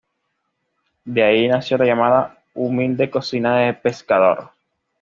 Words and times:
De 1.05 1.23
ahí 1.23 1.47
nació 1.47 1.77
la 1.77 1.85
llamada’ 1.85 2.39
humilde 2.55 3.11
cocina 3.11 3.57
del 3.59 3.77
pescador’. 3.77 4.49